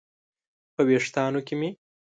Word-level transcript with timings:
په 0.73 0.81
ویښتانو 0.87 1.39
کې 1.47 1.55
مې 1.59 1.69